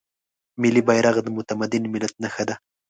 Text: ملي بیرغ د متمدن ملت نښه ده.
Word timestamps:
ملي 0.61 0.81
بیرغ 0.87 1.15
د 1.23 1.27
متمدن 1.37 1.83
ملت 1.93 2.13
نښه 2.23 2.43
ده. 2.49 2.55